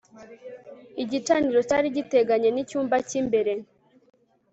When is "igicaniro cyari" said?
1.03-1.87